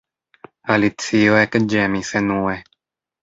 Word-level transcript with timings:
Alicio 0.75 1.37
ekĝemis 1.41 2.11
enue. 2.21 2.57